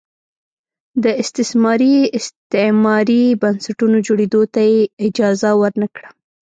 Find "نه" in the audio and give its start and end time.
5.81-5.87